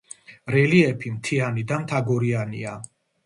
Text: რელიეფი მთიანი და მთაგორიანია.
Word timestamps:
რელიეფი 0.53 1.11
მთიანი 1.17 1.65
და 1.73 1.79
მთაგორიანია. 1.83 2.73